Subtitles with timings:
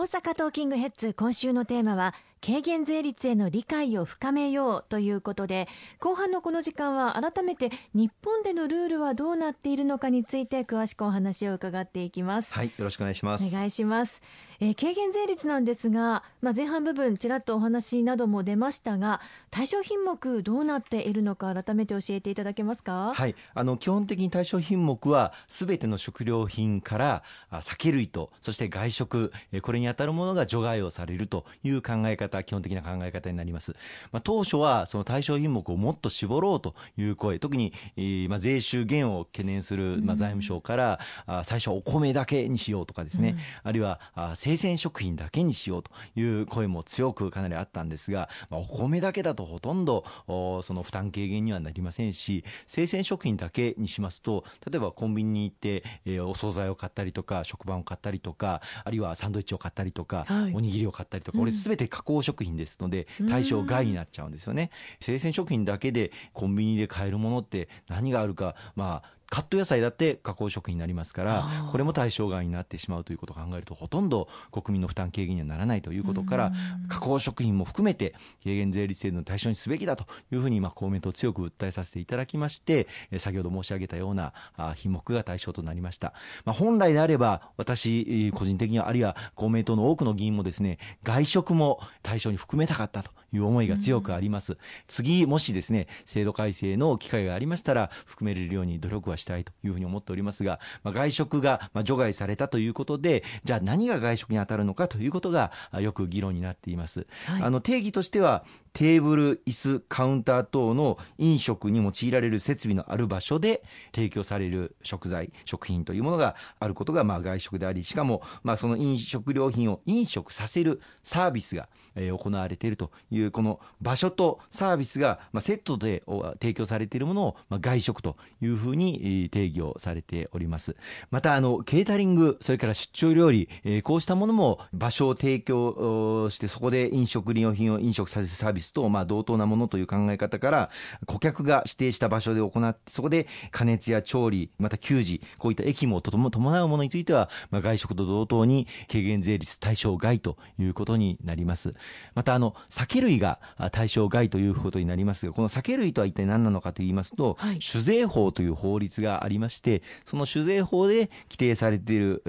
[0.00, 12.54] 大阪トーキングヘッズ今週のテーマは軽減税率への理解を深めようということで後半のこの時間は改めて日本でのルールはどうなっているのかについて詳しくお話を伺っていきます。
[12.54, 13.46] はいよろしくお願いします。
[13.46, 14.22] お願いします
[14.60, 19.20] えー、軽減税率なんですが、まあ、前半部分ちらっとお話なども出ましたが
[19.50, 23.12] 対象品目どうなっているのか改めて教えていただけますか？
[23.14, 23.34] はい。
[23.54, 27.22] あの基本的に対象品目はすべての食料品から
[27.62, 33.74] 酒類とそして外食これに当たるものが除外をされるという考え方基本的な考え方になります、
[34.12, 43.30] まあ、当初はその対象品目をもっと絞ろうという声特に、えー、まあ税収減を懸念する、まあ、財務省から、うん、最初はお米だけにしようとかですね、
[43.64, 64.70] うん、あるいはあ生鮮食品だけにしようという声も強くかなりあったんですが、まあ、お米だけだとほとんどその負担軽減にはなりませんし生鮮食品だけにしますと例えばコンビニに行って、えー、お惣菜を買ったりとか食パンを買ったりとかあるいはサンドイッチを買ったりとか、はい、おにぎりを買ったりとか、これすべて加工食品ですので対象外になっちゃうんですよね。
[64.98, 76.52] 生鮮食品だけでコンビニで買えるものって何があるかまあカット野菜だって加工食品になりますからこれも対象外になってしまうということを考えるとほとんど国民の負担軽減にはならないということから
[76.88, 84.34] 加工食品も含めて軽減税率制度の対象にすべきだというふうに今公明党強く訴えさせていただきまして先ほど申し上げたような
[84.74, 86.12] 品目が対象となりました、
[86.44, 107.06] まあ、本来であれば私個人的にはあるいは公明党の多くの議員もですね外食も対象に含めたかったという思いが強くあります、次もしですね制度改正の機会がありましたら含めれるように努力はしたいというふうに思っておりますが、まあ、外食が除外されたということで、じゃあ何が外食に当たるのかということがよく議論になっています。
[107.26, 113.62] はい、あの定義としてはテーブル、椅子、カウンター等の飲食に用いられる設備のある場所で
[113.94, 126.02] 提供される食材、食品というものがあることがまあ外食であり、しかもまあその飲食料品を飲食させるサービスが行われているというこの場所とサービスがまあセットで
[126.40, 130.76] 提供されているものをまあ外食というふうに定義をされております。
[131.10, 133.48] またあのケータリング、それから出張料理、
[133.82, 140.70] こうしたものも場所を提供してそこで飲食利用品を飲食させるサービスビスとまあ同等なものという考え方から
[141.06, 151.74] 顧客が指定した場所で行ってそこで加熱や調理また給仕こういった駅も伴うものについては、まあ、外食と同等に軽減税率対象外ということになります。
[152.14, 153.40] またあの酒類が
[153.72, 162.22] 対象外ということになりますがこの酒類とは一体何なのかと言いますと、はい、酒税法という法律がありましてその酒税法で規定されている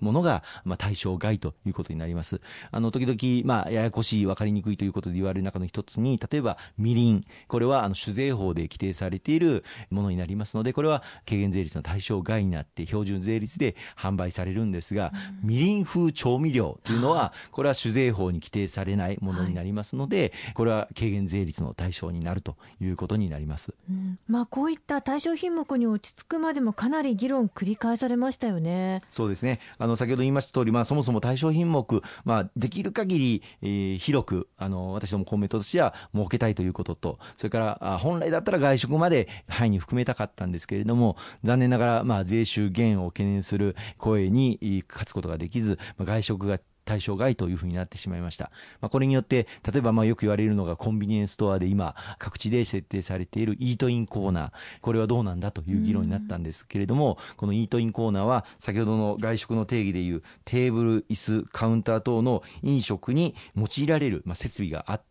[0.00, 2.40] ものが、まあ、対象外ということになります。
[2.70, 7.24] あの時々、まあ、ややこしい分かりにくいということで言われる中の一つに例えばみりん。
[7.48, 29.02] これはあの酒税法で規定されているものになりますのでこれは軽減税率の対象外になって標準税率で販売されるんですが、うん、みりん風調味料というのはこれは酒税法に規定されないものになりますので、これは軽減税率の対象になるということになります、うん、まあ、こういった対象品目に落ち着くまでもかなり議論繰り返されましたよね。
[29.10, 29.60] そうですね。
[29.78, 48.52] あの先ほど言いました通り、まあ、そもそも対象品目、まあ、できる限り、えー、広くあの私ども公明党としては設けたいということと、それから本来だったら外食まで範囲に含めたかったんですけれども、残念ながらまあ税収減を懸念する声に勝つことができず、外食が対象外というふうになってしまいました。
[48.80, 65.06] まあ、これによって、例えばまあよく言われるのがコンビニエンスストアで今、各地で設定されているイートインコーナー、これはどうなんだという議論になったんですけれども、このイートインコーナーは、先ほどの外食の定義でいうテーブル、椅子、カウンター等の飲食に用いられる、まあ、設備があって、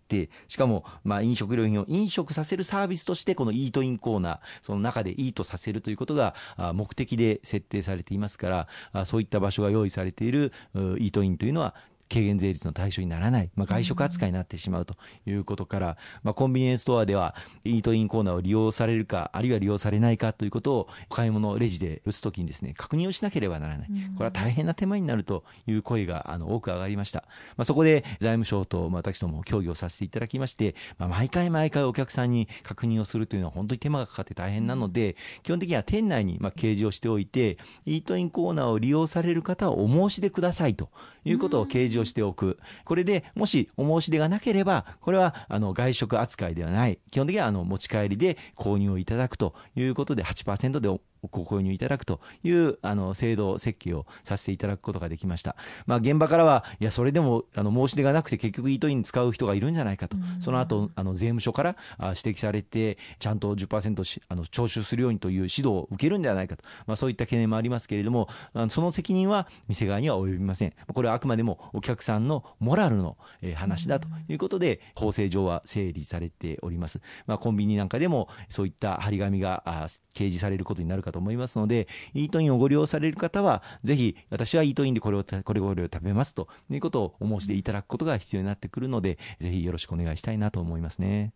[0.48, 6.36] しかも、まあ、飲食料品を飲食させるサービスとして、このイートインコーナー、その中でイートさせるということが
[6.74, 11.76] 目的で設定されていますから、そういった場所が用意されているイートインというのは、
[12.10, 14.96] 軽減税率の対象にならない、まあ、外食扱いになってしまうと
[15.26, 17.34] いうことから、まあ、コンビニエンスストアでは
[17.64, 27.24] イートインコーナーを利用されるかあるいは利用されないかということを買い物レジで打つときにですね確認をしなければならない、これは大変な手間になるという声があの多く上がりました、
[27.58, 37.58] まあ、そこで財務省と私ども協議をさせていただきまして、まあ、毎回毎回お客さんに確認をするというのは本当に手間がかかって大変なので基本的には店内にまあ掲示をしておいて
[37.88, 40.90] イートインコーナーを利用される方はお申し出くださいと
[41.26, 42.60] いうことを掲示をしておく。
[42.86, 47.00] これでもしお申し出がなければ、これはあの外食扱いではない。
[47.12, 50.88] 基本的にはあの持ち帰りで購入をいただくということで8%で
[51.32, 55.56] ご購入いただくというあの制度設計をさせていただくことができました。
[55.86, 68.30] まあ、現場からは、いや、それでもあの申し出がなくて結局イートイン使う人がいるんじゃないかと、その後あの税務署から指摘されて、ちゃんと10%しあの徴収するようにという指導を受けるんではないかと、まあ、そういった懸念もありますけれども、
[68.70, 70.74] その責任は店側には及びません。
[70.94, 73.18] これはあくまでもお客さんのモラルの
[73.56, 77.02] 話だということで、法制上は整理されております。
[77.26, 79.64] まあ、コンビニなんかでもそういった張り紙が
[80.14, 91.34] 掲示されることになるかと思いますので、イートインをご利用される方は、ぜひ、私はイートインでこれを、これを食べますということをお申し出いただくことが必要になってくるので、ぜひよろしくお願いしたいなと思いますね。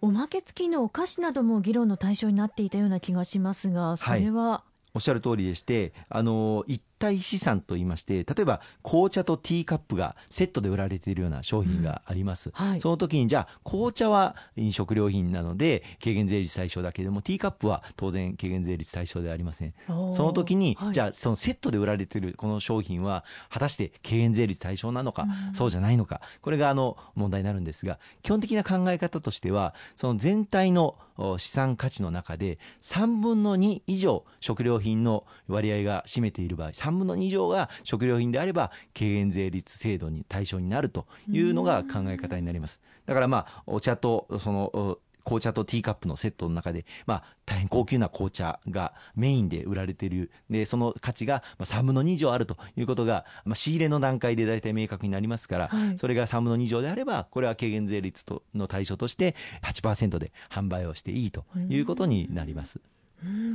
[0.00, 12.50] おまけ付きのお菓子なども議論の対象になっていたような気がしますが、それは、はいおっしゃる通りでして、あの、一体資産といいまして、例えば紅茶とティーカップがセットで売られているような商品があります。
[12.50, 12.68] うん。
[12.70, 19.74] はい、その時に、じゃあ、紅茶は飲食料品なので、軽減税率対象だけれども、ティーカップは当然軽減税率対象ではありません。
[19.86, 30.96] その時に、はい、じゃあ、そのセットで売られているこの商品は、果たして軽減税率対象なのか、うん、そうじゃないのか、これがあの問題になるんですが、基本的な考え方としては、その全体の
[31.38, 42.80] 資産価値の中で3分の2以上食料品の割合が占めている場合、3分の2以上が食料品であれば軽減税率制度に対象になるというのが考え方になります。
[43.06, 44.98] だからまあ、お茶とその
[45.28, 50.30] 紅茶とティーカップのセットの中で、まあ、大変高級な紅茶がメインで売られている。
[50.48, 62.76] で、その価値が3分の2以上あるということが、まあ、仕入れの段階で大体明確になりますから、はい、それが3分の2以上であれば、これは軽減税率との対象として8%で販売をしていいということになります。
[62.76, 62.82] うん、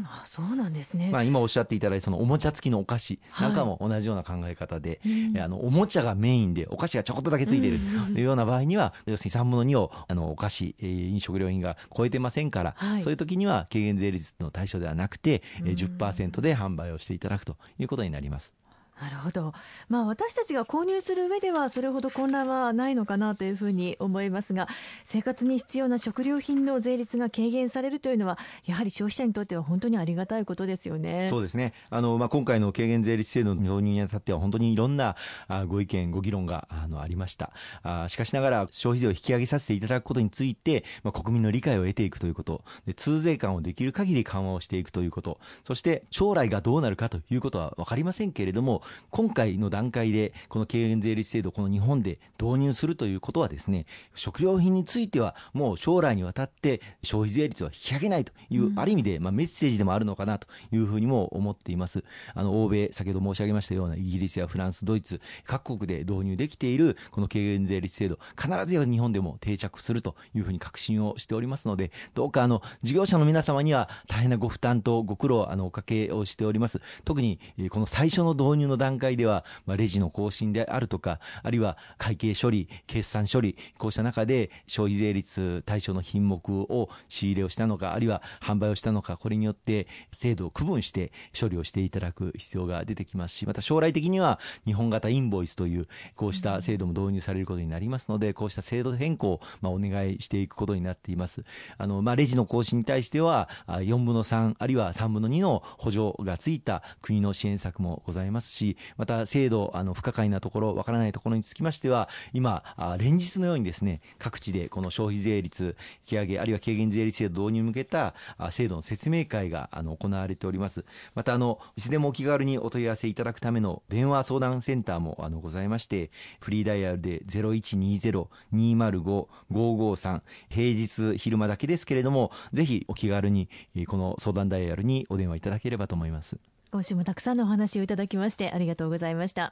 [0.06, 5.00] あそうなんですね、まあ、今おっしゃっていただいたそのおもちゃ付きのお菓子なんかも同じような考え方で、
[5.33, 7.80] はい、あのおもちゃがメインでお菓子がちょこっとだけついている
[8.13, 18.54] というような場合には、要するに3分の2をあのお菓子、えー、飲食料品が超えてませんから、はい、そういう時には軽減税率の対象ではなくて、えー、10%で販売をしていただくということになります。
[19.03, 19.53] なるほど、
[19.89, 24.69] まあ、私たちが購入する上ではそれほど混乱はないのかなというふうに思いますが
[25.03, 31.27] 生活に必要な食料品の税率が軽減されるというのはやはり消費者にとっては本当にありがたいことですよね。
[31.29, 31.73] そうですね。
[31.89, 35.17] あの、まあ、今回の軽減税率制度の導入にあたっては本当にいろんな
[35.50, 37.51] あご意見ご議論があのありました。
[37.83, 42.63] あしかしながら消費税を引き上げさせていただくことについて、まあ、国民の理解を得ていくということ。
[42.85, 45.39] で通税感をできる限り緩和をしていくということ。
[45.65, 62.03] そして将来がどうなるかということは分かりませんけれども今回の段階でこの軽減税率制度この日本で導入するということはですね食料品についてはもう将来にわたって消費税率は引き上げないという、うん、ある意味でまあメッセージでもあるのかなというふうにも思っています。
[62.33, 76.81] あの欧米先ほど申し上げましたようなイギリスやフランスドイツ各国で導入できているこの軽減税率制度必ず日本でも定着するというふうに確信をしておりますのでどうかあの事業者の皆様には大変なご負担とご苦労あのおかけをしております。
[77.05, 101.44] 特にこの最初の導入の段階では、まあ、レジの更新であるとか、あるいは会計処理、決算処理、こうした中で消費税率対象の品目を仕入れをしたのか、あるいは販売をしたのか、これによって制度を区分して処理をしていただく必要が出てきますし、また将来的には日本型インボイスという、こうした制度も導入されることになりますので、こうした制度変更を、まあ、お願いしていくことになっています。
[101.77, 112.63] あの、まあ、レジの更新に対しては、4分の3、あるいは3分の2の補助がついた国の支援策もございますし、また制度、あの、不可解なところ、わからないところにつきましては、今、
[112.98, 118.15] 連日のようにですね、各地でこの消費税率引き上げ、あるいは軽減税率制度導入に向けた
[118.51, 120.86] 制度の説明会があの行われております。
[121.15, 133.50] また、あの、いつでもお気軽にお問い合わせいただくための電話相談センターもあのございまして、フリーダイヤルで0120-205-553、平日昼間だけですけれども、ぜひお気軽に
[133.88, 136.38] この相談ダイヤルにお電話いただければと思います。
[136.74, 139.51] 今週もたくさんのお話をいただきましてありがとうございました。